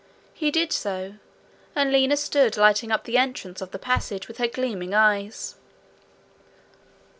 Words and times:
He 0.33 0.49
did 0.49 0.73
so, 0.73 1.17
and 1.75 1.91
Lina 1.91 2.17
stood 2.17 2.57
lighting 2.57 2.91
up 2.91 3.03
the 3.03 3.19
entrance 3.19 3.61
of 3.61 3.69
the 3.69 3.77
passage 3.77 4.27
with 4.27 4.39
her 4.39 4.47
gleaming 4.47 4.95
eyes. 4.95 5.57